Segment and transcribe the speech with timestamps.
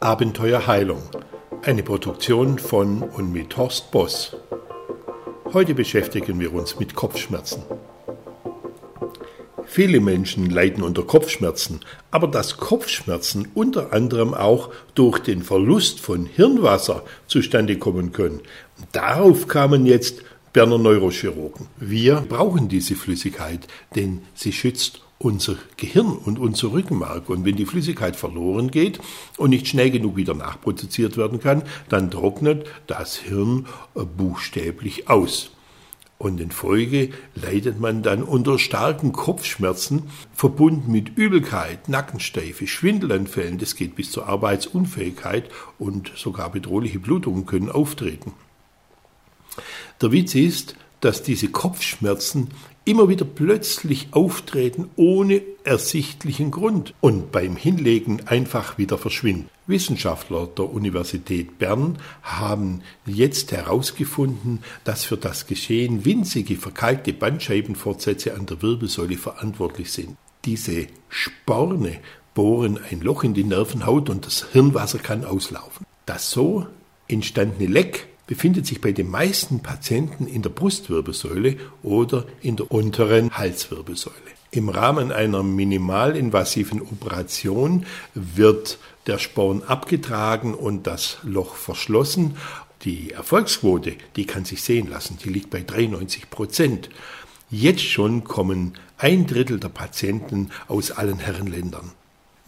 [0.00, 1.02] Abenteuerheilung,
[1.62, 4.36] eine Produktion von und mit Horst Boss.
[5.52, 7.64] Heute beschäftigen wir uns mit Kopfschmerzen.
[9.64, 11.80] Viele Menschen leiden unter Kopfschmerzen,
[12.12, 18.42] aber dass Kopfschmerzen unter anderem auch durch den Verlust von Hirnwasser zustande kommen können,
[18.92, 20.22] darauf kamen jetzt
[20.58, 21.68] Berner Neurochirurgen.
[21.76, 27.28] Wir brauchen diese Flüssigkeit, denn sie schützt unser Gehirn und unser Rückenmark.
[27.28, 28.98] Und wenn die Flüssigkeit verloren geht
[29.36, 35.52] und nicht schnell genug wieder nachproduziert werden kann, dann trocknet das Hirn äh, buchstäblich aus.
[36.18, 43.76] Und in Folge leidet man dann unter starken Kopfschmerzen, verbunden mit Übelkeit, Nackensteife, Schwindelanfällen, das
[43.76, 48.32] geht bis zur Arbeitsunfähigkeit und sogar bedrohliche Blutungen können auftreten.
[50.00, 52.48] Der Witz ist, dass diese Kopfschmerzen
[52.84, 59.48] immer wieder plötzlich auftreten ohne ersichtlichen Grund und beim Hinlegen einfach wieder verschwinden.
[59.66, 68.46] Wissenschaftler der Universität Bern haben jetzt herausgefunden, dass für das Geschehen winzige verkalkte Bandscheibenfortsätze an
[68.46, 70.16] der Wirbelsäule verantwortlich sind.
[70.44, 71.98] Diese Sporne
[72.34, 75.84] bohren ein Loch in die Nervenhaut und das Hirnwasser kann auslaufen.
[76.06, 76.66] Das so
[77.08, 83.36] entstandene Leck befindet sich bei den meisten Patienten in der Brustwirbelsäule oder in der unteren
[83.36, 84.14] Halswirbelsäule.
[84.50, 92.36] Im Rahmen einer minimalinvasiven Operation wird der Sporn abgetragen und das Loch verschlossen.
[92.82, 96.90] Die Erfolgsquote, die kann sich sehen lassen, die liegt bei 93 Prozent.
[97.50, 101.92] Jetzt schon kommen ein Drittel der Patienten aus allen Herrenländern.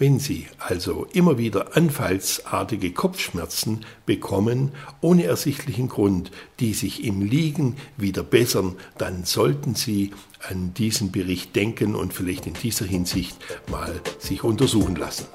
[0.00, 7.76] Wenn Sie also immer wieder anfallsartige Kopfschmerzen bekommen, ohne ersichtlichen Grund, die sich im Liegen
[7.98, 10.12] wieder bessern, dann sollten Sie
[10.48, 13.36] an diesen Bericht denken und vielleicht in dieser Hinsicht
[13.70, 15.26] mal sich untersuchen lassen.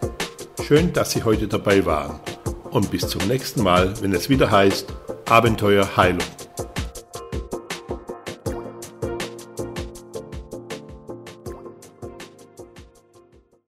[0.65, 2.19] Schön, dass Sie heute dabei waren
[2.71, 4.91] und bis zum nächsten Mal, wenn es wieder heißt
[5.29, 6.25] Abenteuer Heilung.